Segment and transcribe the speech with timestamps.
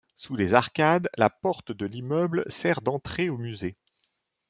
[0.15, 3.77] Sous les arcades, la porte de l’immeuble sert d’entrée au musée.